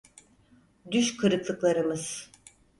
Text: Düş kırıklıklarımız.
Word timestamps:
Düş 0.91 1.17
kırıklıklarımız. 1.17 2.31